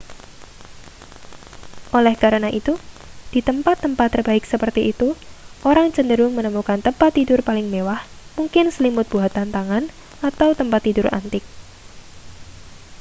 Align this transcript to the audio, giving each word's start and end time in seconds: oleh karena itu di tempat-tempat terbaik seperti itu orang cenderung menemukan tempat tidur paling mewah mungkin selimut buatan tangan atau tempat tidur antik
oleh 1.97 2.15
karena 2.23 2.49
itu 2.59 2.73
di 3.33 3.41
tempat-tempat 3.49 4.07
terbaik 4.15 4.43
seperti 4.51 4.81
itu 4.91 5.07
orang 5.69 5.87
cenderung 5.95 6.33
menemukan 6.35 6.79
tempat 6.87 7.09
tidur 7.17 7.39
paling 7.47 7.67
mewah 7.73 8.01
mungkin 8.37 8.65
selimut 8.75 9.05
buatan 9.13 9.47
tangan 9.55 9.83
atau 10.29 10.49
tempat 10.59 10.81
tidur 10.89 11.05
antik 11.19 11.43